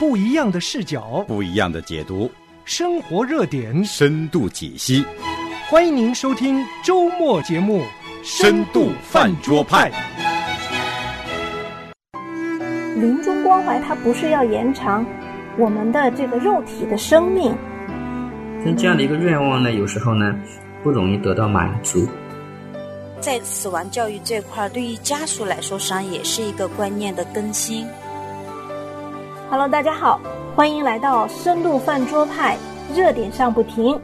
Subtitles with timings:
[0.00, 2.30] 不一样的视角，不一样的解读，
[2.64, 5.04] 生活热点，深度解析。
[5.68, 7.82] 欢迎您收听周末节目
[8.24, 9.92] 《深度饭桌派》。
[12.98, 15.04] 临终关怀，它不是要延长
[15.58, 17.54] 我们的这个肉体的生命。
[18.64, 20.34] 像这样的一个愿望呢，有时候呢
[20.82, 22.08] 不容易得到满足。
[23.20, 27.86] 在死亡教育这块，对于家属来说实际上也是一个观念的更新。
[29.50, 30.20] Hello，大家好，
[30.54, 32.56] 欢迎来到深度饭桌派，
[32.94, 34.00] 热点上不停。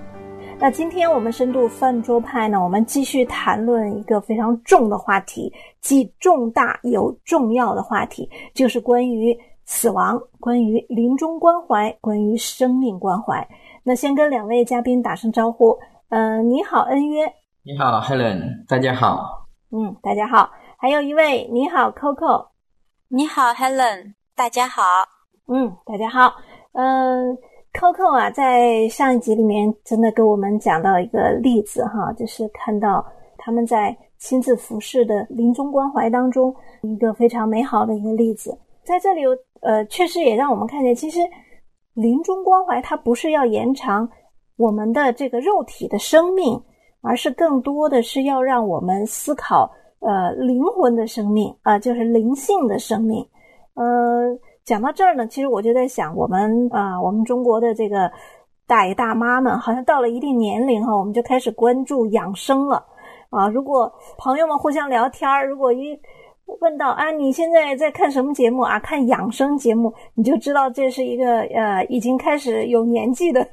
[0.58, 13.46] 那今天我们深度饭桌派呢，我们继续谈论一个非常重的话题，既重大又重要的话题，就是关于死亡，关于临终关怀，关于生命关怀。
[13.84, 17.24] 那先跟两位嘉宾打声招呼，嗯，你好，恩约。
[17.62, 19.46] 你好，Helen，大家好。
[19.70, 20.50] 嗯，大家好。
[20.76, 22.48] 还有一位，你好，Coco。
[23.06, 24.82] 你好，Helen，大家好。
[25.48, 26.34] 嗯，大家好。
[26.72, 27.32] 嗯
[27.72, 33.06] ，Coco 啊，在上一集里面真的给我们讲到一个例子哈，就是看到
[33.38, 38.58] 他们在亲自服侍的临终关怀当中一个非常美好的一个例子。
[38.82, 39.22] 在这里，
[39.60, 41.20] 呃，确实也让我们看见，其实
[41.94, 44.08] 临终关怀它不是要延长
[44.56, 46.60] 我们的这个肉体的生命。
[47.02, 53.24] 而是更多的是要让我们思考，呃，灵魂的生命啊，就是灵性的生命。
[53.74, 54.36] 呃，
[54.66, 58.10] 讲到这儿呢，其实我就在想，我们啊，我们中国的这个
[58.66, 62.84] 大爷大妈们，好像到了一定年龄哈，我们就开始关注养生了
[63.30, 63.46] 啊。
[63.48, 65.96] 如果朋友们互相聊天儿，如果一
[66.60, 68.76] 问到啊，你现在在看什么节目啊？
[68.80, 73.46] 看养生节目，你就知道这是一个呃已经开始有年纪的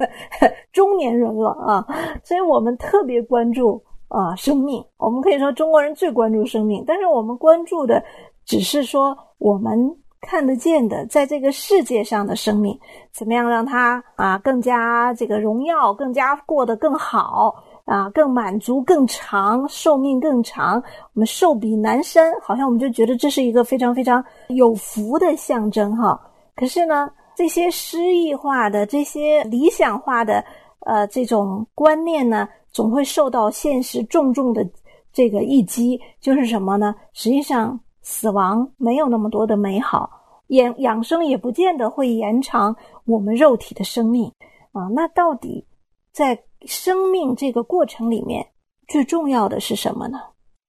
[0.72, 1.86] 中年人了啊。
[2.24, 6.84] 所以我们特别关注啊生命，我们可以说中国人最关注生命。
[6.88, 8.04] 但是我们关注的
[8.46, 12.80] 只是说我们看得见的，在这个世界上的生命，
[13.12, 17.54] 怎么样让它啊更加这个荣耀，更加过得更好。
[17.86, 20.82] 啊，更满足、更长寿命、更长，
[21.14, 26.18] 我们寿比南山，好像我们就觉得这是一个非常非常有福的象征哈。
[26.56, 30.42] 可是呢，这些诗意化的、这些理想化的
[30.86, 34.66] 呃这种观念呢，总会受到现实重重的
[35.12, 36.96] 这个一击，就是什么呢？
[37.12, 40.08] 实际上，死亡没有那么多的美好，
[40.50, 42.76] 养养生也不见得会延长
[43.06, 44.32] 我们肉体的生命
[44.72, 44.88] 啊。
[44.94, 45.66] 那到底
[46.12, 46.40] 在？
[46.66, 48.42] 生命这个过程里面
[48.88, 50.18] 最重要的是什么呢？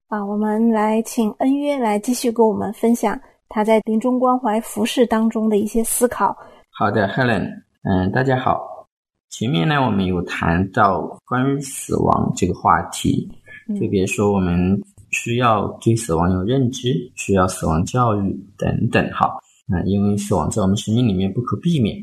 [0.08, 3.16] 啊，我们来请恩约来继续跟我们分享
[3.48, 6.36] 他在临终关怀服饰当中的一些思考。
[6.70, 7.48] 好的，Helen，
[7.84, 8.88] 嗯，大家好。
[9.30, 13.30] 前面呢，我们有谈到关于死亡这个话题，
[13.78, 14.76] 特别说我们
[15.14, 19.10] 需要对死亡有认知，需要死亡教育等等。
[19.12, 19.30] 哈，
[19.72, 21.96] 嗯，因为死亡在我们生命里面不可避免。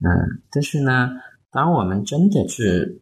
[0.00, 0.08] 嗯，
[0.50, 1.08] 但是呢，
[1.50, 3.00] 当我们真的去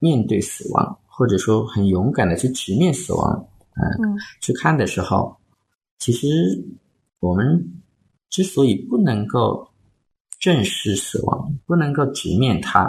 [0.00, 5.36] 面对死亡，或者说很勇敢的去直面死亡，嗯，去看的时候，
[5.98, 6.26] 其实
[7.20, 7.64] 我们
[8.30, 9.68] 之所以不能够
[10.40, 12.84] 正视死亡，不能够直面它，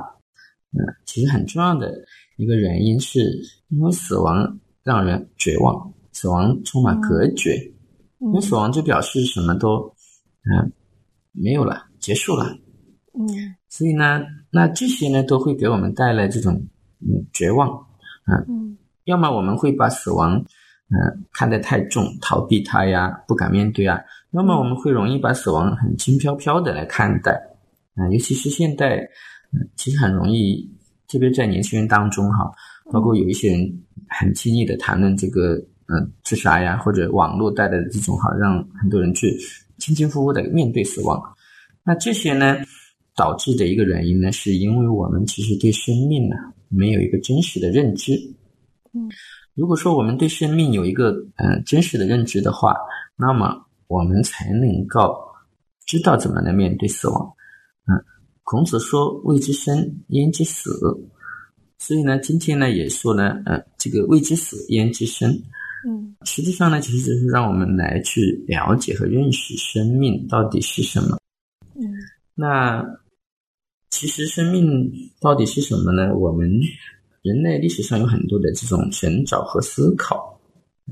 [0.72, 1.94] 嗯，其实很重要的
[2.38, 3.40] 一个原因是
[3.70, 7.56] 因为死亡让人绝望，死亡充满隔绝，
[8.20, 9.80] 因为死亡就表示什么都
[10.44, 10.72] 嗯
[11.32, 12.46] 没有了，结束了，
[13.14, 13.28] 嗯，
[13.70, 16.62] 所以呢，那这些呢都会给我们带来这种。
[17.06, 17.68] 嗯，绝望，
[18.48, 20.38] 嗯，要么我们会把死亡，
[20.88, 23.98] 嗯，看得太重，逃避它呀，不敢面对啊；
[24.32, 27.34] 要么我们会容易把死亡很轻飘飘的来看待，
[27.96, 28.96] 啊，尤其是现代，
[29.52, 30.66] 嗯，其实很容易，
[31.10, 32.50] 特别在年轻人当中哈，
[32.92, 35.56] 包括有一些人很轻易的谈论这个，
[35.88, 39.38] 嗯，自杀呀，或者网络带来的这种哈，让很多人去
[39.78, 41.22] 轻轻浮浮的面对死亡，
[41.84, 42.58] 那这些呢，
[43.16, 46.36] 导致的一个原因呢，是因为我们其实对生命呢。
[46.76, 48.16] 没有一个真实的认知，
[48.94, 49.08] 嗯，
[49.54, 52.76] 如果说我们对生命有一个嗯真实的认知的话，
[53.16, 55.16] 那么我们才能够
[55.86, 57.32] 知道怎么来面对死亡。
[57.86, 57.94] 嗯，
[58.42, 60.72] 孔子说“未知生，焉知死”，
[61.86, 65.30] 所以呢，今天呢也说呢，呃，这个“未知死，焉知生”，
[65.86, 71.18] 嗯，实际上呢，其实就是让我们来去了解和认识生命到底是什么。
[71.76, 71.84] 嗯，
[72.34, 72.84] 那。
[73.90, 74.92] 其实生命
[75.22, 76.16] 到底是什么呢？
[76.16, 76.50] 我们
[77.22, 80.42] 人类历史上有很多的这种寻找和思考，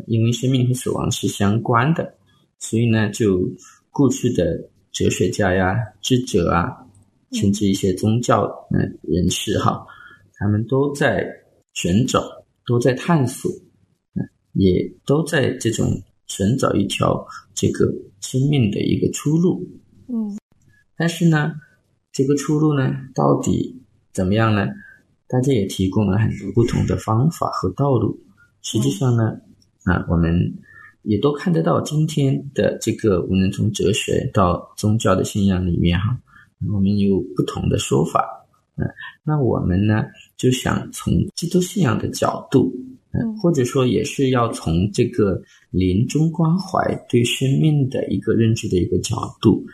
[0.06, 2.14] 因为生命和死亡是相关的，
[2.60, 3.42] 所以呢，就
[3.90, 6.78] 过去的哲学家呀、智者啊，
[7.32, 9.84] 甚至一些宗教嗯人士哈，
[10.42, 11.24] 他们都在
[11.74, 12.20] 寻找，
[12.66, 13.52] 都在探索，
[14.16, 15.86] 嗯，也都在这种
[16.26, 17.24] 寻找一条
[17.54, 17.86] 这个
[18.22, 19.64] 生命的一个出路，
[20.08, 20.36] 嗯。
[20.98, 21.54] 但是呢，
[22.12, 23.84] 这个出路呢，到底
[24.14, 24.66] 怎么样呢？
[25.28, 28.20] 大家也提供了很多不同的方法和道路。
[28.64, 29.40] 实际上呢，
[29.84, 30.34] 啊，我们
[31.04, 36.20] 也都看得到今天的这个，无论从哲学到宗教的信仰里面哈，
[36.74, 38.41] 我们有不同的说法。
[38.82, 38.90] 嗯，
[39.24, 40.04] 那我们呢，
[40.36, 42.74] 就想从基督信仰的角度。
[43.14, 49.66] 嗯，或者说也是要从这个临终关怀对生命的一个认知的一个角度，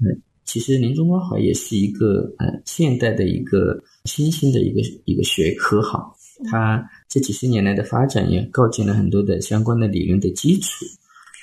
[0.00, 6.12] 嗯，其实临终关怀也是一个呃现代的一个新兴的一个一个学科哈，
[6.50, 10.84] 它这几十年来的发展也构建了很多的相关的理论的基础，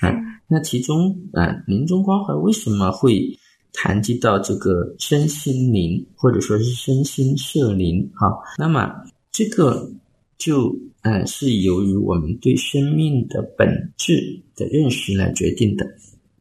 [0.02, 0.12] 啊，
[0.50, 3.40] 那其中啊临终关怀为什么会
[3.74, 8.38] 谈及到这个身心灵或者说是身心社灵哈？
[8.58, 8.94] 那么
[9.32, 9.92] 这个。
[10.40, 15.86] 就呃是由于我们对生命的本质的认识来决定的，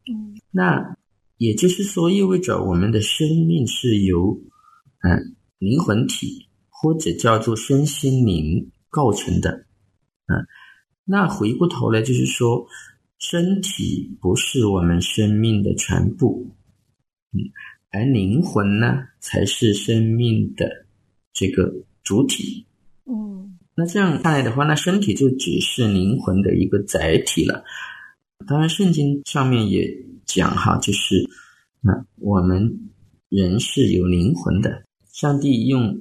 [0.07, 0.95] 嗯，那
[1.35, 4.39] 也就是说，意味着我们的生命是由
[5.01, 9.65] 嗯灵魂体或者叫做身心灵构成的，
[10.27, 10.47] 嗯，
[11.03, 12.65] 那回过头来就是说，
[13.17, 16.55] 身体不是我们生命的全部，嗯，
[17.91, 20.85] 而灵魂呢才是生命的
[21.33, 21.73] 这个
[22.03, 22.65] 主体，
[23.05, 23.57] 嗯。
[23.75, 27.63] 那这样看来的话，那身体就只是灵魂的一个载体了。
[28.45, 29.89] 当然，圣经上面也
[30.25, 31.29] 讲哈，就是
[31.81, 32.89] 那我们
[33.29, 34.83] 人是有灵魂的。
[35.13, 35.97] 上帝用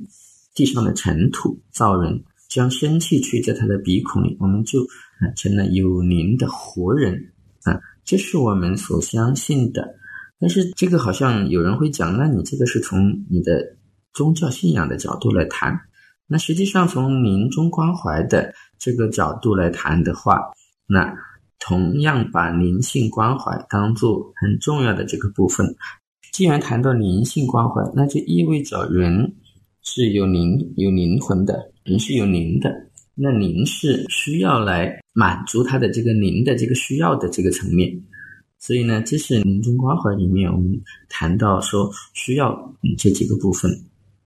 [0.54, 4.82] 地上的尘土造人，将生气吹在他的鼻孔里，我们就
[5.20, 7.32] 啊成了有灵的活人
[7.62, 7.80] 啊。
[8.04, 9.96] 这是我们所相信的。
[10.40, 13.76] 但是这个好像有人会讲，那你这个是从你的
[14.12, 15.78] 宗教信仰的角度来谈。
[16.26, 20.38] 那实际上，从临终关怀的这个角度来谈的话，
[20.86, 21.12] 那
[21.58, 25.66] 同样把灵性关怀当做很重要的这个部分。
[26.32, 29.34] 既然谈到灵性关怀，那就意味着人
[29.82, 32.70] 是有灵、有灵魂的，人是有灵的。
[33.14, 37.90] 那灵是需要来满足他的这个灵的这个需要的这个层面。
[38.58, 43.70] 所以呢，这是临终关怀里面我们谈到说需要这几个部分。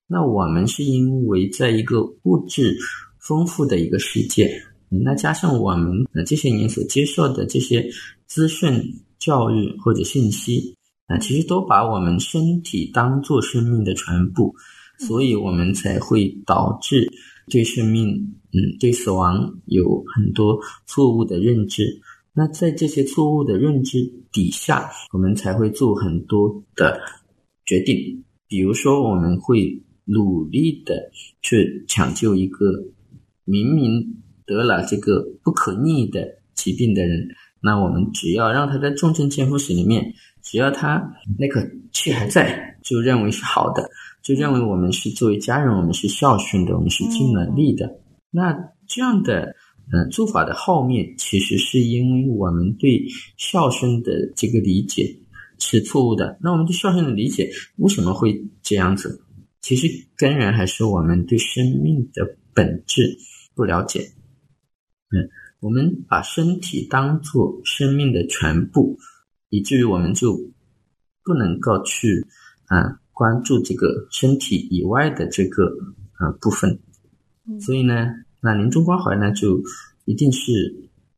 [0.07, 2.77] 那我们是因为在一个物质
[3.21, 4.51] 丰富的一个世界，
[4.89, 7.89] 那加上我们呃这些年所接受的这些
[8.27, 8.71] 资讯、
[9.19, 10.77] 教育或者信息
[11.07, 14.55] 啊，其实都把我们身体当做生命的全部，
[14.99, 17.11] 所以我们才会导致
[17.51, 18.09] 对生命
[18.53, 22.01] 嗯对死亡有很多错误的认知。
[22.35, 24.01] 那在这些错误的认知
[24.33, 27.01] 底下，我们才会做很多的
[27.65, 29.83] 决定，比如说我们会。
[30.05, 31.11] 努力的
[31.43, 32.67] 去抢救一个
[33.45, 34.05] 明明
[34.45, 36.27] 得了这个不可逆的
[36.57, 37.29] 疾病的人，
[37.61, 40.13] 那我们只要让他在重症监护室里面，
[40.43, 43.89] 只要他那颗气还在，就认为是好的，
[44.25, 48.01] 就认为我们是作为家人，我们是孝顺的，我们是尽了力的。
[48.29, 48.53] 那
[48.89, 49.55] 这样的
[49.93, 53.07] 嗯做法的后面，其实是因为我们对
[53.37, 55.15] 孝顺的这个理解
[55.59, 56.39] 是错误的。
[56.41, 59.23] 那我们对孝顺的理解为什么会这样子？
[59.61, 59.87] 其实
[60.17, 63.17] 根源还是我们对生命的本质
[63.55, 64.01] 不了解。
[65.11, 65.29] 嗯，
[65.61, 68.99] 我们把身体当做生命的全部，
[69.51, 70.33] 以至于我们就
[71.23, 72.27] 不能够去
[72.67, 75.67] 啊关注这个身体以外的这个
[76.15, 76.81] 啊部分。
[77.61, 78.07] 所以呢，
[78.43, 79.63] 那临终关怀呢，就
[80.05, 80.51] 一定是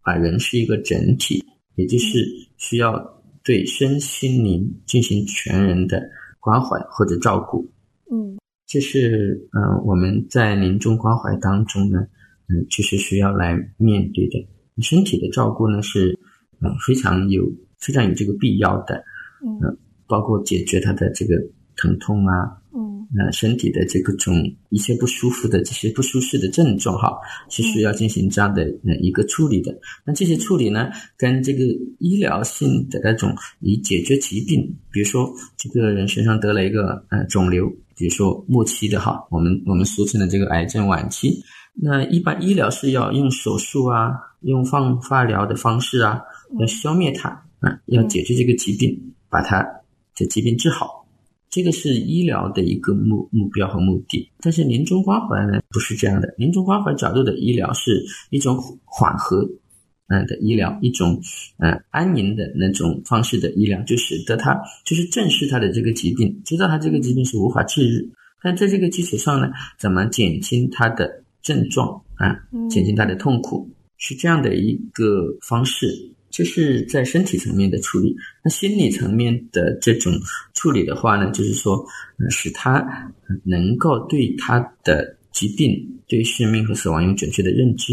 [0.02, 1.42] 把人是一个整体，
[1.74, 2.18] 也就是
[2.58, 6.02] 需要对身心灵进行全人的
[6.38, 7.66] 关怀或者照顾。
[8.12, 12.00] 嗯，这是呃我们在临终关怀当中呢，
[12.48, 14.46] 嗯，就是需要来面对的。
[14.82, 16.18] 身体的照顾呢是
[16.60, 19.02] 嗯非常有非常有这个必要的，
[19.42, 21.34] 嗯，包括解决他的这个
[21.74, 22.60] 疼痛啊。
[23.18, 24.34] 呃身体的这个种
[24.68, 27.16] 一些不舒服的这些不舒适的症状哈，
[27.48, 29.76] 是需要进行这样的呃一个处理的。
[30.04, 31.64] 那这些处理呢，跟这个
[31.98, 41.42] 医疗性的那种以解决疾病，比如说这个人身上得了一个呃肿瘤，比如说末期的哈，我们我们俗称的这个癌症晚期，
[41.74, 46.20] 那一般医疗是要用手术啊，用放化疗的方式啊，
[46.58, 47.28] 要消灭它
[47.60, 49.62] 啊，要解决这个疾病，把它
[50.16, 51.03] 的疾病治好。
[51.54, 56.34] 这个是医疗的一个目目标和目的，但是临终关怀呢不是这样的。
[56.36, 59.48] 临终关怀角度的医疗是一种缓和，
[60.08, 61.22] 嗯的医疗，一种
[61.58, 68.10] 嗯安宁的那种方式的医疗，就使得他就是正视他的这个疾病，知道他这个疾病是无法治愈，
[68.42, 72.34] 但在这个基础上呢，怎么减轻他的症状啊，
[72.68, 75.86] 减轻他的痛苦，是这样的一个方式。
[76.36, 78.12] 这是在身体层面的处理。
[78.42, 80.12] 那心理层面的这种
[80.52, 81.86] 处理的话呢，就是说，
[82.28, 82.84] 使他
[83.44, 85.70] 能够对他的疾病、
[86.08, 87.92] 对生命和死亡有准确的认知，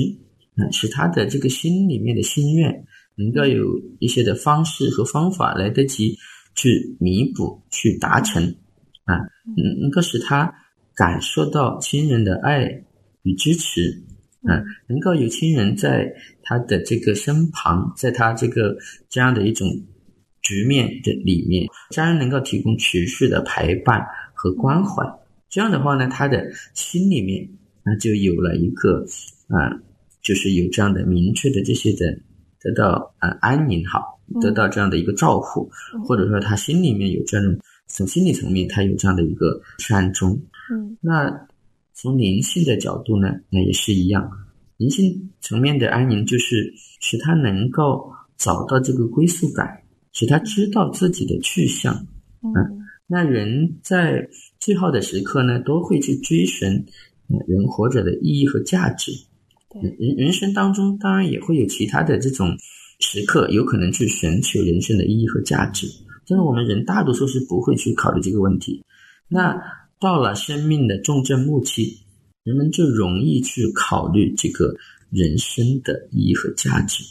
[0.55, 2.83] 嗯，使他的这个心里面的心愿
[3.13, 6.17] 能够有一些的方式和方法来得及
[6.55, 8.43] 去弥补、去达成，
[9.03, 9.19] 啊，
[9.79, 10.51] 能够使他
[10.95, 12.83] 感受到亲人的爱
[13.21, 14.01] 与支持。
[14.43, 18.75] 嗯，能够有亲人在他的这个身旁，在他这个
[19.07, 19.67] 这样的一种
[20.41, 25.05] 局面的里面，家人能够提供持续的陪伴和关怀。
[25.47, 27.47] 这样的话呢，他的心里面
[27.83, 29.05] 那就有了一个
[29.47, 29.77] 啊，
[30.23, 32.17] 就是有这样的明确的这些的
[32.59, 35.69] 得到啊安宁好，得到这样的一个照顾，
[36.03, 37.55] 或者说他心里面有这种
[37.85, 40.31] 从心理层面他有这样的一个善终。
[40.73, 41.47] 嗯，那。
[42.01, 44.27] 从灵性的角度呢，那也是一样。
[44.77, 51.93] 灵性层面的安宁，就是使他能够找到这个归宿感，使他知道自己的去向。
[52.41, 54.27] 嗯，那人在
[54.59, 56.67] 最后的时刻呢，都会去追寻
[57.47, 59.11] 人活着的意义和价值。
[59.79, 62.57] 人人生当中，当然也会有其他的这种
[62.99, 65.85] 时刻，有可能去寻求人生的意义和价值。
[66.27, 68.83] 但是我们人大多数是不会去考虑这个问题。
[69.27, 69.61] 那。
[70.01, 71.99] 到了生命的重症末期，
[72.43, 74.75] 人们就容易去考虑这个
[75.11, 77.03] 人生的意义和价值。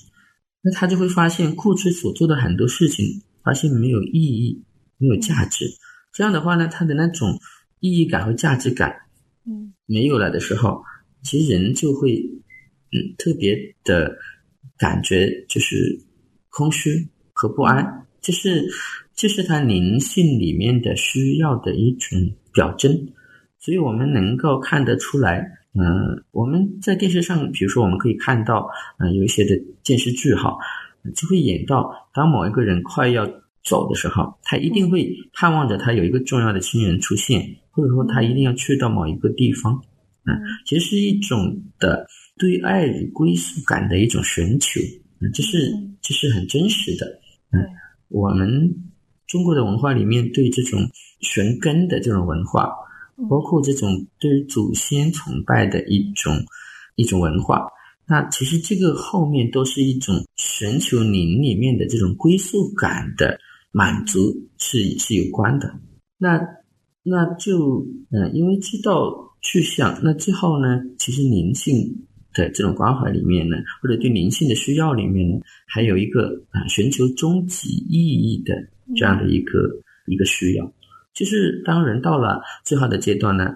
[0.61, 4.61] 那他就会发现过去所做的很多事情，发现没有意义，
[4.99, 5.67] 没有价值。
[6.13, 7.39] 这样的话呢，他的那种
[7.79, 8.93] 意义感和价值感，
[9.47, 10.83] 嗯，没有了的时候，
[11.23, 12.17] 其实人就会，
[12.91, 14.19] 嗯，特别的
[14.77, 15.97] 感觉就是
[16.49, 18.05] 空虚和不安。
[18.21, 18.69] 这是，
[19.15, 22.19] 这是他灵性里面的需要的一种。
[22.53, 22.93] 表征，
[23.59, 25.41] 所以我们能够看得出来，
[25.75, 29.51] 嗯，我们在电视上，比如说我们可以看到，嗯，有一些的
[29.85, 30.57] 电视剧哈，
[31.15, 33.27] 就会演到，当某一个人快要
[33.63, 37.41] 走的时候，他一定会盼望着他有一个重要的亲人出现，
[37.71, 39.81] 或者说他一定要去到某一个地方，
[40.25, 40.35] 嗯，
[40.67, 42.07] 其实是一种的
[42.39, 44.81] 对爱与归属感的一种寻求，
[45.21, 47.07] 嗯，这是这是很真实的，
[47.53, 47.65] 嗯，
[48.09, 48.75] 我们
[49.31, 50.91] 中国的文化里面对这种。
[51.23, 52.73] 寻根的这种文化，
[53.29, 56.35] 包括这种对于祖先崇拜的一种
[56.95, 57.67] 一种文化，
[58.07, 63.39] 那其实这个后面都是一种寻求灵里面的这种归宿感的
[63.71, 65.71] 满足是是有关的。
[66.17, 66.41] 那
[67.03, 78.55] 那就嗯，因为知道去向，那最后呢，其实灵性的这种关怀里面呢，或者对灵性的需要里面呢，还有一个啊寻求终极意义的
[78.97, 79.59] 这样的一个
[80.07, 80.73] 一个需要。
[81.13, 83.53] 就是当人到了最后的阶段呢，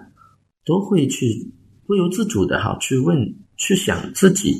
[0.65, 1.25] 都会去
[1.87, 3.17] 不由自主的哈去问、
[3.57, 4.53] 去想自己，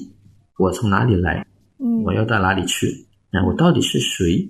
[0.57, 1.45] 我从哪里来，
[1.79, 2.88] 嗯，我要到哪里去？
[3.31, 4.48] 那我到底是谁？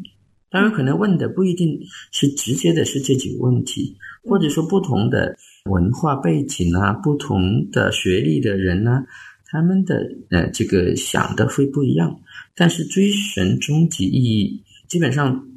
[0.51, 1.77] 当然，可能问的不一定
[2.11, 5.35] 是直接的是这几个问题，或者说不同的
[5.69, 9.03] 文化背景啊、不同的学历的人呢，
[9.55, 9.95] 他们的
[10.29, 12.19] 呃这个想的会不一样。
[12.53, 15.47] 但是追寻终极意义，基本上。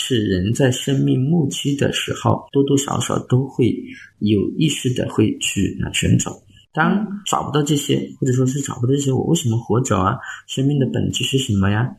[0.00, 3.74] 是人在生命末期的时候，多多少少都会
[4.20, 6.40] 有意识的会去啊寻找。
[6.72, 10.16] 当找不到这些，或者说是找不到这些，我为什么活着啊？
[10.46, 11.90] 生命的本质是什么呀？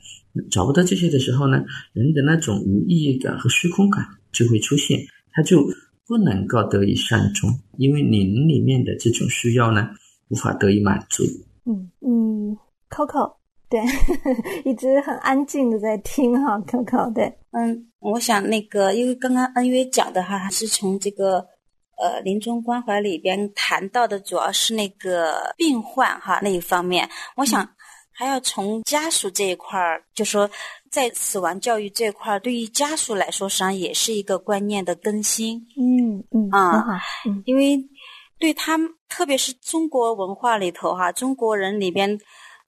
[0.49, 1.61] 找不到这些的时候呢，
[1.91, 4.97] 人的那种无意义感和虚空感就会出现，
[5.33, 5.67] 他就
[6.07, 9.89] 不能够得以善终，因为灵里面的这种需要呢，
[10.29, 11.25] 无法得以满足。
[11.69, 12.57] 嗯嗯
[12.89, 13.37] ，Coco。
[13.69, 13.79] 对，
[14.65, 21.37] 一直很安静的在听哈，，Coco，对，嗯，我想那个，因为刚刚恩约讲的哈，还是从这个
[22.01, 27.07] 呃临终关怀里边谈到的，主要是那个病患哈那一方面。
[27.35, 27.69] 我想
[28.11, 30.49] 还要从家属这一块儿，就说
[30.89, 35.63] 在死亡教育这一块儿，对于家属来说，实际上也是一个观念的更新。
[35.77, 36.99] 嗯嗯啊，
[37.45, 37.77] 因为
[38.39, 42.19] 对他们，特别是中国文化里头哈，中国人里边。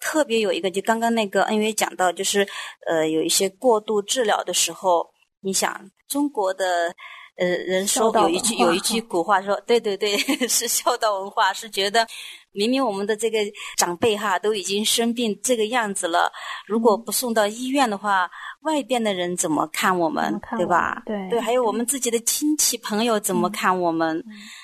[0.03, 2.39] 特别有一个，就刚刚那个恩约讲到，就是
[2.87, 5.07] 呃，有一些过度治疗的时候，
[5.41, 6.91] 你想中国的
[7.37, 10.17] 呃人说有一句有一句古话说，对对对，
[10.49, 12.07] 是孝道文化，是觉得
[12.51, 13.37] 明明我们的这个
[13.77, 16.31] 长辈哈都已经生病这个样子了，
[16.65, 18.27] 如果不送到医院的话，
[18.61, 21.03] 外边的人怎么看我们，对吧？
[21.05, 24.23] 对对，还有我们自己的亲戚朋友怎么看我们？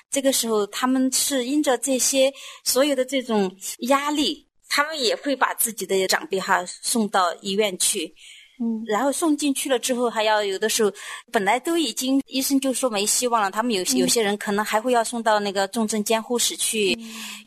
[0.09, 2.33] 这个时候他们是因着这些
[2.63, 4.47] 所有的这种压力。
[4.69, 8.13] 他们也会把自己的长辈哈送到医院去，
[8.59, 10.91] 嗯然后送进去了之后，还要有的时候
[11.31, 16.97] 本来都已经医生就说没希望了，他们有嗯有些人可能还会要送到那个重症监护室去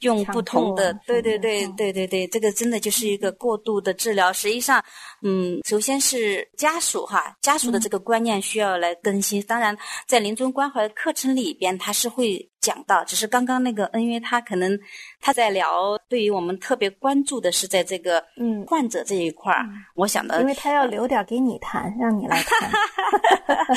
[0.00, 4.32] 用不同的对对对嗯对对对，这个真的就是一个过度的治疗。
[4.32, 4.82] 实际上，
[5.22, 9.42] 嗯，首先是家属哈，家属的嗯这个观念需要来更新。
[9.42, 9.76] 当然，
[10.06, 14.78] 在临终关怀课程里边，他是会讲到，只是刚刚那个恩约他可能
[15.20, 18.64] 他在聊，对于我们特别关注的是在这个嗯。
[18.66, 22.70] 患者这一块儿，我想的因为他要留点给你谈，让你来谈，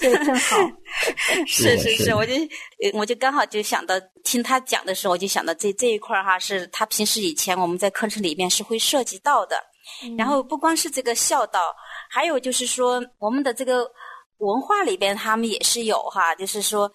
[0.00, 0.56] 所以正好，
[1.46, 9.56] 是是是，我就呃我就刚好就想到听他讲的时候，我就想到这这一块儿哈，是他平时以前我们在课程里面是会涉及到的。
[10.18, 11.72] 然后不光是这个孝道，
[12.10, 13.88] 还有就是说我们的这个
[14.38, 16.90] 文化里边，他们也是有哈，就是说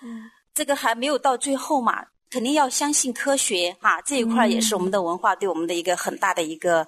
[0.53, 6.86] 这个还没有到最后嘛，肯定要相信科学哈，这一块儿也是我们的文化对我们的一个很大的一个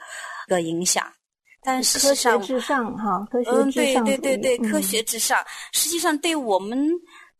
[0.47, 1.05] 一个影响。
[1.65, 5.41] 但事科学至上哈，科学至上对对对，主义嗯科学至上。
[5.71, 6.91] 实际上，对我们，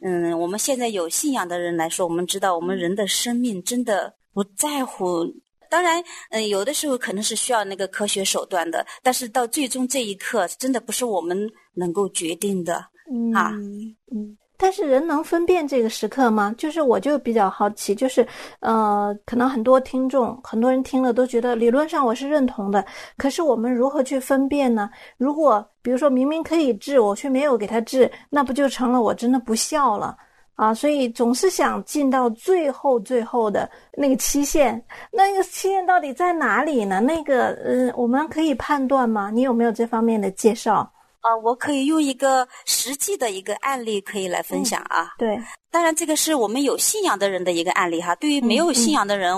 [0.01, 5.25] 嗯，我们现在有信仰的人来说，我们知道我们人的生命真的不在乎。
[5.69, 11.37] 当然，嗯，有的时候可能是需要那个科学手段的，但是到最终这一刻，真的不是我们
[11.73, 12.85] 能够决定的。
[13.11, 16.53] 嗯啊嗯，但是人能分辨这个时刻吗？
[16.57, 18.25] 就是我就比较好奇，就是
[18.59, 22.85] 呃，可能很多听众很多人听了都觉得理论上我是认同的，
[23.17, 24.89] 可是我们如何去分辨呢？
[25.17, 30.15] 如果比如说明明可以治，我却没有给他治，那不就成了我真的不孝了？
[30.55, 33.67] 啊，所以总是想进到最后最后的
[33.97, 34.81] 那个期限，
[35.11, 37.01] 那个期限到底在哪里呢？
[37.01, 39.31] 那个，嗯、我们可以判断吗？
[39.31, 40.89] 你有没有这方面的介绍？
[41.23, 45.09] 啊、我可以用一个实际的一个案例可以来分享啊。
[45.17, 45.39] 对，
[45.71, 48.13] 当然，这个是我们有信仰的人的一个案例哈。
[48.15, 49.33] 对于没有信仰的人，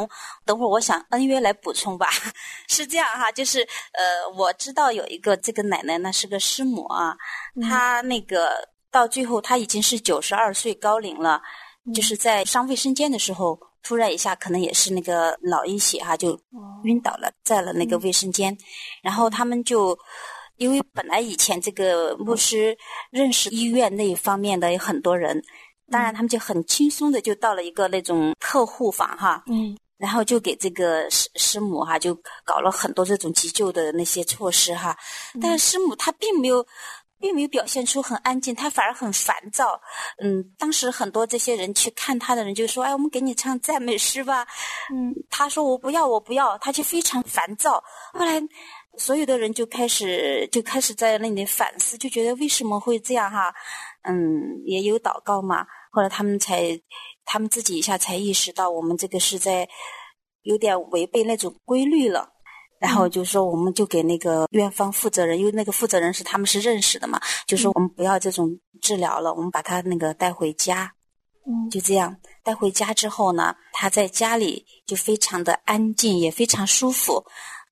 [0.45, 2.09] 等会儿我想恩约来补充吧。
[2.67, 3.59] 是这样哈，就是
[3.93, 7.15] 呃，我知道有一个这个奶奶呢是个师母啊，
[7.61, 8.49] 她那个
[8.89, 11.39] 到最后她已经是九十二岁高龄了，
[11.93, 16.35] 就是在上卫生间的时候，突然一下可能也是那个脑溢血哈，就
[16.83, 18.57] 晕倒了，在了那个卫生间，
[19.03, 19.95] 然后他们就。
[20.57, 22.77] 因为本来以前这个牧师
[23.11, 25.41] 认识医院那一方面的有很多人，
[25.91, 32.13] 当然他们就很轻松的就到了一个那种特护房哈，嗯然后就给这个师师母哈就
[32.43, 34.97] 搞了很多这种急救的那些措施哈，
[35.41, 36.65] 但是师母她并没有。
[37.17, 39.79] 并没有表现出很安静，她反而很烦躁。
[40.21, 44.45] 嗯，当时很多这些人去看她的人就说：“哎，我们给你唱赞美诗吧。”
[44.93, 47.81] 嗯，她说：“我不要，我不要。”她就非常烦躁。
[48.13, 48.39] 后来，
[48.97, 53.53] 所有的人就开始就开始在那里反思，就觉得为什么会这样哈？
[54.03, 55.65] 嗯，也有祷告嘛。
[55.91, 56.79] 后来他们才，
[57.23, 59.67] 他们自己一下才意识到，我们这个是在
[60.43, 62.29] 有点违背那种规律了。
[62.77, 68.49] 然后就说，我们就给那个院方负责人，因为那个负责人是他们是认识的嘛，就说我们不要这种
[68.81, 70.91] 治疗了，我们把他那个带回家。
[71.47, 77.23] 嗯就这样带回家之后呢，他在家里就非常的安静，也非常舒服。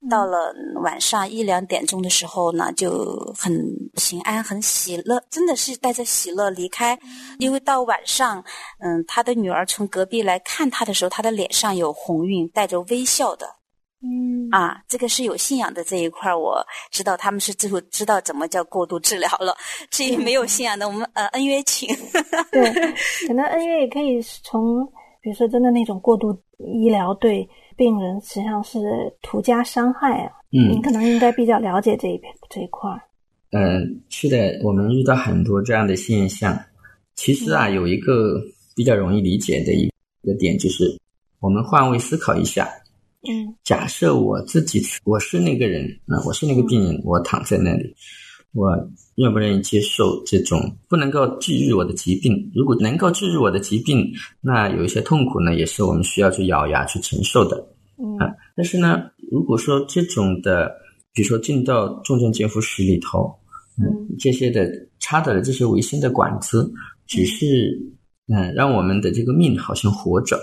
[0.10, 3.54] 到了晚上一两点钟的时候呢，就很
[3.96, 6.98] 平安、很喜乐，真的是带着喜乐离开。
[7.39, 8.44] 因为到晚上，
[8.80, 13.48] 嗯，他的女儿从隔壁来看他的时候，他的脸上有红晕，带着微笑的。
[14.06, 16.62] 嗯啊，这个是有信仰的这一块儿，我
[16.92, 19.56] 知道他们是最后知道怎么叫过度治疗了。
[19.89, 21.88] 至于没有信仰的，我们呃恩约请。
[22.52, 22.70] 对，
[23.26, 24.86] 可能恩约也可以从，
[25.22, 28.80] 比如说真的那种过度医疗对病人实际上是
[29.22, 30.32] 徒加伤害啊。
[30.52, 33.02] 嗯你可能应该比较了解这一这一块儿。
[33.52, 36.58] 嗯，是的，我们遇到很多这样的现象。
[37.16, 38.42] 其实啊，有一个
[38.76, 39.88] 比较容易理解的一
[40.24, 41.00] 个点，就是
[41.40, 42.68] 我们换位思考一下。
[43.28, 47.96] 嗯假设我自己我是那个人，那我是那个病人，我躺在那里，
[48.54, 48.70] 我
[49.16, 52.52] 愿不愿意接受这种不能够治愈我的疾病？
[52.54, 54.08] 如果能够治愈我的疾病，
[54.42, 57.58] 那有一些痛苦呢，也是我们需要去咬牙去承受的。
[57.98, 60.72] 嗯啊但是呢，如果说这种的，
[61.13, 63.34] 比如说进到重症监护室里头，
[63.78, 63.86] 嗯，
[64.20, 66.72] 这些的插的这些维生的管子，
[67.08, 67.80] 只是
[68.28, 70.39] 嗯让我们的这个命好像活着，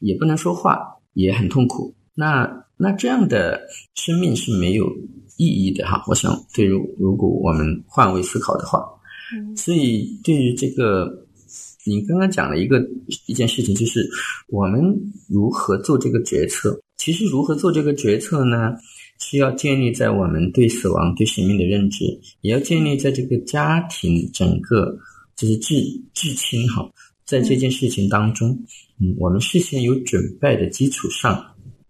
[0.00, 0.80] 也不能说话，
[1.14, 1.94] 也很痛苦。
[2.14, 3.60] 那那这样的
[3.94, 4.86] 生命是没有
[5.38, 6.04] 意义的哈。
[6.06, 8.84] 我想，对于如果我们换位思考的话，
[9.32, 11.26] 嗯所以对于这个，
[11.86, 12.86] 你刚刚讲了一个
[13.24, 14.06] 一件事情，就是
[14.48, 14.78] 我们
[15.26, 16.78] 如何做这个决策。
[16.98, 18.74] 其实如何做这个决策呢？
[19.20, 22.04] 是要建立在我们对死亡、对生命的认知，
[22.40, 24.96] 也要建立在这个家庭整个
[25.34, 25.74] 就是至
[26.14, 26.88] 至亲哈，
[27.24, 28.50] 在这件事情当中，
[29.00, 31.44] 嗯，我们事先有准备的基础上，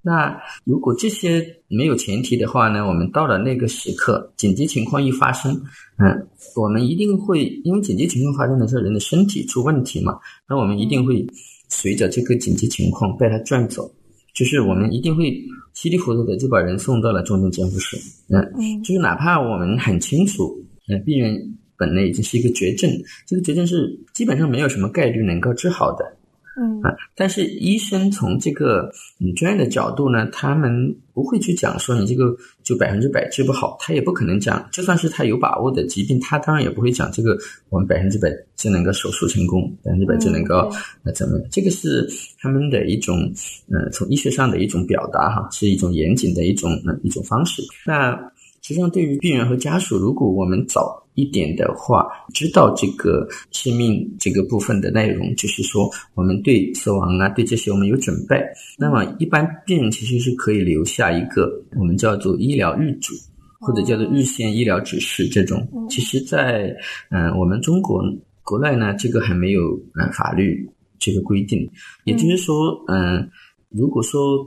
[0.08, 5.52] 那如果这些没有前提的话呢，我们到了那个时刻，紧急情况一发生，
[5.98, 10.18] 嗯，我们一定会因为紧急情况发生的时候，人的身体出问题嘛，
[10.48, 11.26] 那我们一定会
[11.68, 13.92] 随着这个紧急情况被他转走，
[14.34, 15.30] 就是我们一定会
[15.74, 17.98] 稀里糊涂的就把人送到了重症监护室，
[18.30, 21.36] 嗯，就是哪怕我们很清楚，嗯，病人
[21.76, 22.90] 本来已经是一个绝症，
[23.26, 26.16] 这个绝症是基本上没有什么概率能够治好的。
[26.60, 28.90] 嗯啊，但是医生从这个
[29.20, 40.68] 嗯专业的角度呢，他们不会去讲说你这个就百分之百治不好，他也不可能讲，就算是他有把握的疾病，他当然也不会讲这个我们百分之百就能够手术成功，百分之百就能够
[41.04, 42.08] 呃怎么，这个是
[42.40, 43.32] 他们的一种
[43.72, 47.62] 呃从医学上的一种表达哈，是一种严谨的一种呃一种方式。
[47.86, 48.16] 那
[48.62, 58.40] 实际上对于病人和家属，如果我们早一点的话，知道这个生命这个部分的内容，就是说我们对死亡啊，对这些我们有准备。
[58.78, 63.12] 那么一般病人其实是可以留下一个我们叫做医疗日嘱，
[63.58, 65.66] 或者叫做日线医疗指示这种。
[65.90, 66.72] 其实，在
[67.10, 68.00] 嗯我们中国
[68.44, 70.64] 国内呢，这个还没有呃法律
[71.00, 71.68] 这个规定。
[72.04, 73.28] 也就是说，嗯，
[73.70, 74.46] 如果说。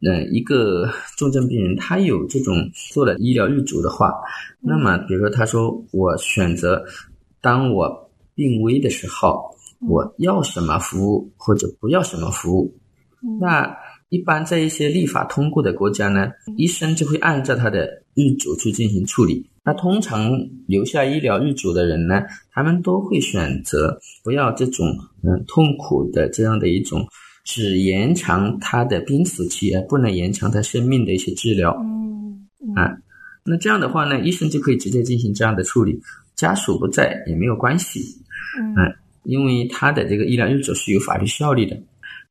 [0.00, 2.54] 呃，一个重症病人，他有这种
[2.92, 4.14] 做了医疗预嘱的话，
[4.60, 6.84] 那么比如说他说我选择
[7.40, 9.50] 当我病危的时候，
[9.88, 12.72] 我要什么服务或者不要什么服务，
[13.40, 13.76] 那
[14.08, 19.50] 一般在一些立法通过的国家呢，医生就会按照他的预嘱去进行处理。
[19.64, 20.30] 那通常
[20.68, 24.86] 留下医疗预嘱的人呢，他们都会选择不要这种
[25.24, 27.04] 嗯痛苦的这样的一种。
[27.48, 31.74] 只延长他的濒死期，而不能延长他生命的一些治疗。
[31.80, 32.94] 嗯啊，
[33.42, 35.98] 那这样的话呢，医生就可以直接进行这样的处理，
[36.36, 38.00] 家属不在也没有关系。
[38.76, 41.74] 嗯，因为他的这个医疗日嘱是有法律效力的。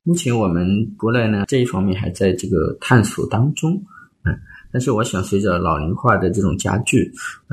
[0.03, 3.73] 目前我们国内呢这一方面还在这个探索当中。
[4.23, 4.37] 嗯，
[4.71, 7.11] 但是我想随着老龄化的这种加剧，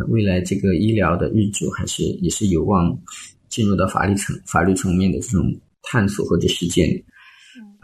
[0.08, 2.94] 未来这个医疗的日嘱还是也是有望
[3.48, 5.50] 进入到法律层法律层面的这种
[5.82, 7.02] 探索或者实践。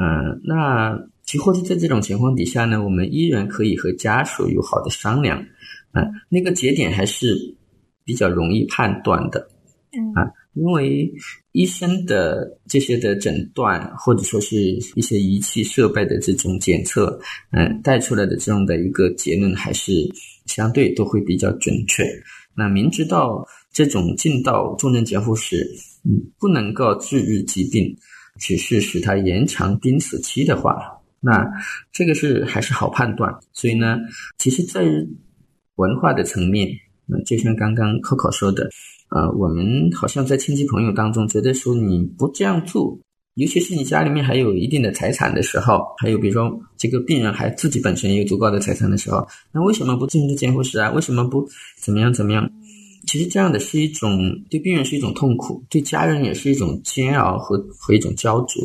[0.00, 5.38] 嗯，那其或者在这种情况底下呢，我们依然可以和家属有好的商量。
[5.92, 7.36] 嗯，那个节点还是
[8.02, 9.46] 比较容易判断的。
[9.92, 11.12] 嗯啊，因为
[11.52, 14.56] 医生的这些的诊断，或者说是
[14.94, 19.92] 一些仪器设备的这种检测，嗯，带出来的这样的一个结论，还是
[20.46, 22.04] 相对都会比较准确。
[22.56, 25.68] 那明知道这种进到重症监护室，
[26.04, 27.94] 嗯，不能够治愈疾病。
[28.40, 30.80] 只是使它延长濒死期的话，
[31.20, 31.46] 那
[31.92, 33.32] 这个是还是好判断。
[33.52, 33.98] 所以呢，
[34.38, 34.82] 其实，在
[35.76, 36.68] 文化的层面，
[37.06, 38.68] 嗯，就像刚刚 Coco 说的，
[39.10, 42.98] 呃，我们好像在亲戚朋友当中觉得说你不这样做，
[43.34, 50.90] 尤其是你家里面还有一定的财产的时候，还有比如说这个病人还自己本身也有足够的财产的时候，那为什么不进入监护室啊？
[50.92, 51.48] 为什么不
[51.82, 52.50] 怎么样怎么样？
[53.10, 58.62] 其实这样的是一种对病人是一种痛苦，对家人也是一种煎熬和和一种焦灼。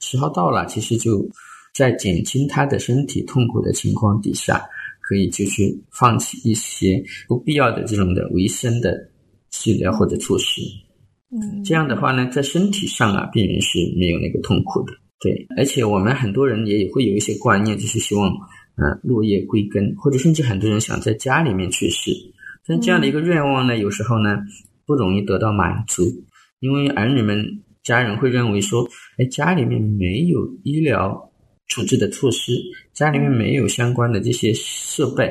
[0.00, 1.24] 时候到了，其实就
[1.72, 4.60] 在减轻他的身体痛苦的情况底下，
[5.00, 8.92] 可以就是放弃一些不必要的这种的维生的
[9.52, 10.60] 治疗或者措施。
[11.30, 14.92] 嗯，这样的话呢，在身体上啊，病人是没有那个痛苦的。
[15.20, 22.10] 对，而且我们很多人也会有一些观念，就是希望嗯落叶归根，或者甚至很多人想在家里面去世。
[22.66, 24.38] 但这样的一个愿望呢，有时候呢
[24.86, 26.02] 不容易得到满足，
[26.60, 31.30] 因为儿女们、家人会认为说，哎，家里面没有医疗
[31.66, 32.52] 处置的措施，
[32.94, 35.26] 家里面没有相关的这些设备，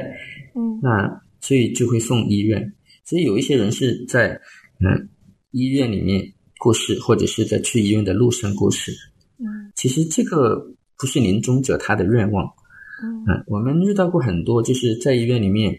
[0.55, 2.71] 嗯，那所以就会送医院。
[3.03, 4.39] 所以有一些人是在
[4.79, 5.09] 嗯
[5.49, 6.23] 医院里面
[6.59, 8.91] 过世，或者是在去医院的路上过世。
[9.39, 10.63] 嗯，其实这个
[10.99, 12.45] 不是临终者他的愿望。
[13.01, 15.75] 嗯，我们遇到过很多，就是在医院里面。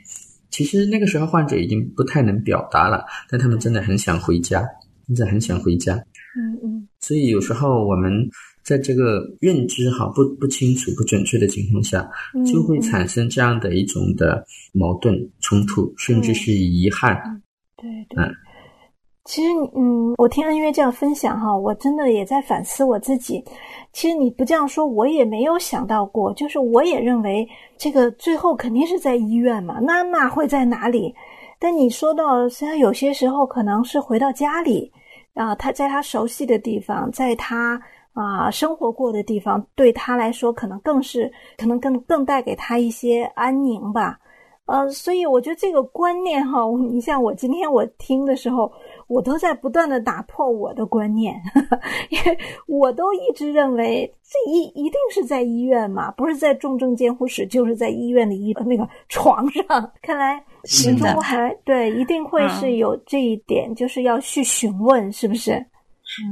[0.54, 4.64] 其实那个时候患者已经不太能表达了，但他们真的很想回家，
[5.08, 5.96] 真的很想回家。
[6.36, 6.88] 嗯嗯。
[7.00, 8.12] 所以有时候我们
[8.62, 12.08] 在这个认知哈不不清楚、不准确的情况下，
[12.46, 17.42] 就会产生这样的一种的矛盾冲突，甚至是遗憾。
[17.76, 18.24] 对对。
[18.24, 18.32] 嗯。
[19.24, 23.42] 其实，嗯，我听恩约这样分享哈，我真的也在反思我自己。
[23.90, 26.30] 其实你不这样说，我也没有想到过。
[26.34, 31.14] 就是我也认为这个最后肯定是在医院嘛，妈妈会在哪里？
[31.58, 34.92] 但你说到，虽然有些时候可能是回到家里
[35.32, 37.80] 啊，他在他熟悉的地方，在他
[38.12, 44.18] 啊生活过的地方，对他来说可能更是可能更更带给他一些安宁吧。
[44.66, 46.60] 呃，所以我觉得这个观念哈，
[46.90, 48.70] 你像我今天我听的时候，
[49.06, 51.34] 我都在不断的打破我的观念，
[52.10, 59.64] 因为我都一直认为这一一定是在医院嘛，不是在重症监护室，就是在医院的医那个 床上。
[60.02, 60.42] 看来
[60.84, 65.52] 临终还对，一定会是有这一点，就是要去询问，是不是？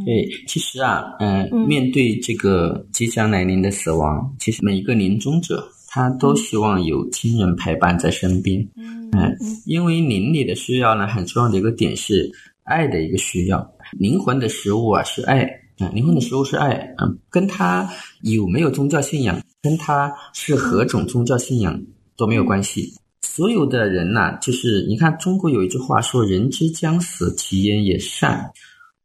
[0.04, 5.62] 对，其实啊，嗯，面对这个即将来临的死亡，其实每一个临终者。
[5.94, 12.32] 他都希望有亲人陪伴在身边，嗯，因为邻里的需要呢，很重要的一个点是
[12.64, 15.42] 爱的一个需要，灵魂的食物啊是爱，
[15.78, 17.88] 啊，灵魂的食物是爱，嗯，跟他
[18.22, 21.82] 有没有宗教信仰，跟他是何种宗教信仰
[22.16, 22.94] 都没有关系。
[23.22, 28.50] 所有的人呐，就是你看中国有一句话说“人之将死，其言也善”。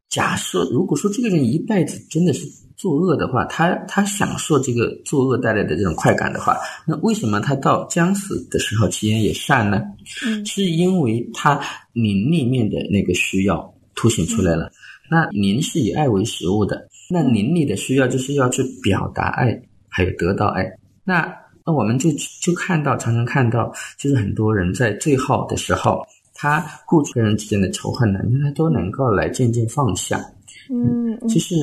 [0.10, 2.46] 假设如果说这个人一辈子真的是。
[2.78, 9.82] 作恶的话，他他享受这个作恶带来的这种快感的话，那为什么他到将死的时候其言也善呢？
[10.26, 11.60] 嗯，是因为他
[11.92, 14.72] 灵里面的那个需要凸显出来了。
[15.10, 19.60] 那灵是以爱为食物的，那灵里的需要就是要去表达爱，
[19.90, 20.64] 还有得到爱。
[21.04, 21.34] 那
[21.66, 22.12] 那我们就
[22.42, 30.24] 就看到，常常看到，就是很多人在最好的时候，他故跟人之间的仇恨呢，他都能够来渐渐放下。
[30.70, 31.56] 嗯，就是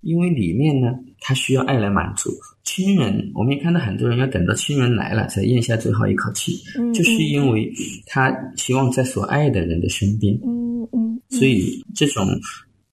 [0.00, 0.88] 因为里面呢，
[1.20, 2.30] 他需要爱来满足
[2.64, 3.30] 亲人。
[3.34, 6.56] 我们也看到很多人要等到亲人来了才咽下最后一口气，
[6.94, 7.72] 就是因为
[8.06, 10.34] 他希望在所爱的人的身边。
[10.44, 12.26] 嗯嗯，所以这种，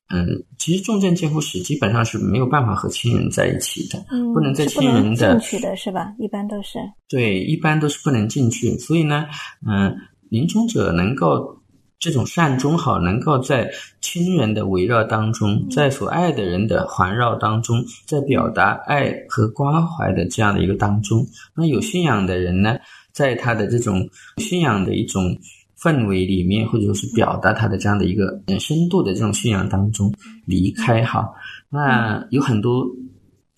[0.10, 0.26] 嗯，
[0.58, 6.14] 其实重症监护室基本上是没有办法和亲人在一起的，不能在亲人的进去的是吧？
[6.20, 8.78] 一般都是对，一般都是不能进去。
[8.78, 9.26] 所以呢，
[9.68, 9.96] 嗯，
[10.30, 11.59] 临终者能够。
[12.00, 22.78] 这种善终好，能够在亲人的围绕当中，在所爱的人的环绕当中，在表达爱和关怀的这样的一个当中，那有信仰的人呢，
[23.12, 25.38] 在他的这种信仰的一种
[25.78, 30.14] 氛围里面，或者说是表达他的这样的一个嗯深度的这种信仰当中
[30.46, 31.30] 离开哈，
[31.70, 32.88] 那有很多。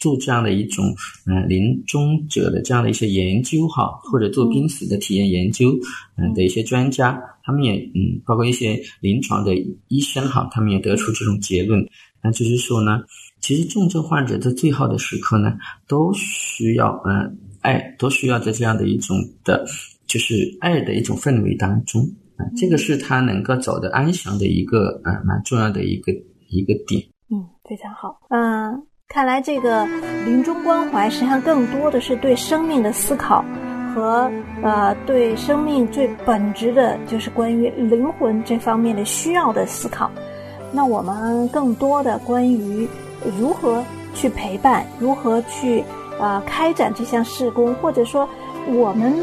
[0.02, 0.84] 做这样的一种
[1.28, 5.72] 嗯临终者的这样的一些研究哈，或者做濒死的体验研究
[6.18, 9.56] 嗯的一些专家，他们也嗯包括一些临床的
[9.88, 11.88] 医生哈，他们也得出这种结论，
[12.24, 13.04] 那就是说呢，
[13.40, 15.56] 其实重症患者在最后的时刻呢，
[15.88, 19.64] 都需要嗯爱，都需要在这样的一种的，
[20.08, 22.02] 就是爱的一种氛围当中
[22.38, 26.12] 啊，这个是他能够走得安详的一个啊蛮重要的一个
[26.50, 27.02] 一个点。
[27.30, 28.91] 嗯，非常好，嗯。
[29.14, 29.86] 看来，这个
[30.26, 33.44] 临终关怀实际上更多的是对生命的思考，
[33.94, 34.32] 和
[34.64, 40.10] 呃对生命最本质的，就是关于灵魂这方面的需要的思考。
[40.72, 42.88] 那我们更多的关于
[43.38, 45.84] 如何去陪伴，如何去
[46.18, 48.28] 呃开展这项事工，或者说
[48.70, 49.14] 我们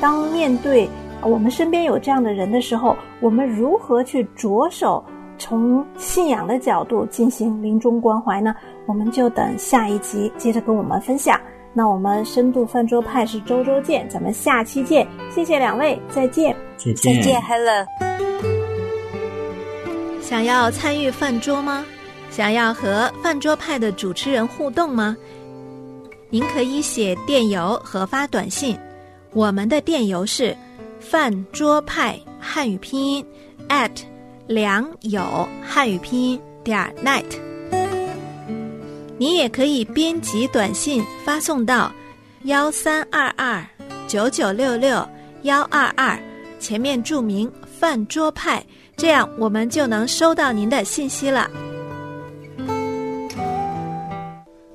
[0.00, 0.90] 当面对
[1.22, 5.04] 我们身边有这样的人的时候，我们如何去着手？
[5.38, 8.54] 从信仰的角度进行临终关怀呢，
[8.86, 11.40] 我们就等下一集接着跟我们分享。
[11.72, 15.06] 那我们深度饭桌派是周周见，咱们下期见。
[15.30, 16.56] 谢谢两位，再见。
[16.78, 17.14] 再见。
[17.16, 17.86] 再见，Hello。
[20.22, 21.84] 想要参与饭桌吗？
[22.30, 25.16] 想要和饭桌派的主持人互动吗？
[26.30, 28.76] 您可以写电邮和发短信。
[29.32, 30.56] 我们的电邮是
[30.98, 33.24] 饭桌派汉语拼音
[33.68, 33.92] at。
[34.46, 37.24] 良友汉语拼音点 net，
[39.18, 41.90] 你也可以编辑短信发送到
[42.44, 43.64] 幺三二二
[44.06, 45.04] 九九六六
[45.42, 46.16] 幺二二，
[46.60, 48.64] 前面注明饭桌派，
[48.96, 51.50] 这样我们就能收到您的信息了。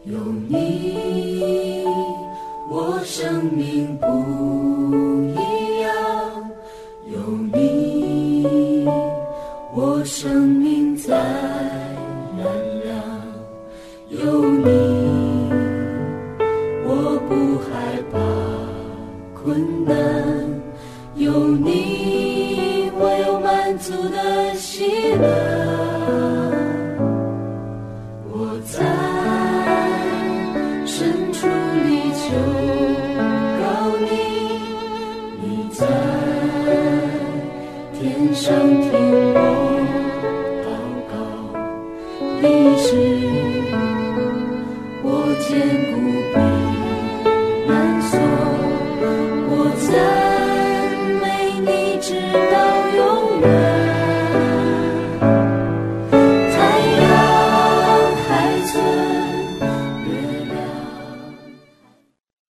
[0.03, 0.17] 有
[0.49, 1.85] 你，
[2.69, 4.07] 我生命不
[10.11, 10.60] 生。